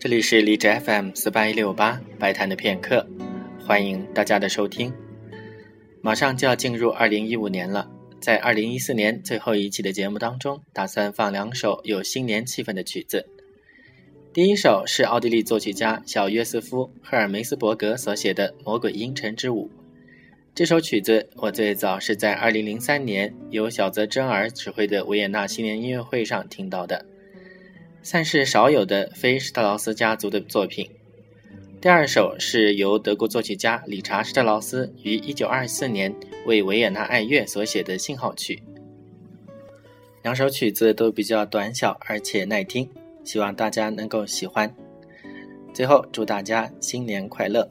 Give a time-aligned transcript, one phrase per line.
[0.00, 3.04] 这里是荔枝 FM 四八一六八白谈的片刻，
[3.66, 4.92] 欢迎大家的收听。
[6.00, 7.90] 马上就要进入二零一五年了，
[8.20, 13.26] 在二零一四年最后一期的节目当中，打算放两首有新年气氛的曲子。
[14.32, 19.68] 第一首是奥地利作曲家小约瑟夫·赫尔梅斯伯格所写的《魔鬼阴沉之舞》。
[20.54, 27.04] 这首曲子我最早是在二零零三年由小泽征尔指挥的维也纳新年音乐会上听到的。
[28.02, 30.88] 算是少有的非施特劳斯家族的作品。
[31.80, 38.62] 第二首是由德国作曲家理查施特劳斯于1924年为维也纳爱乐所写的信号曲。
[40.22, 42.90] 两首曲子都比较短小而且耐听，
[43.24, 44.74] 希望大家能够喜欢。
[45.72, 47.68] 最后祝大家新年快乐！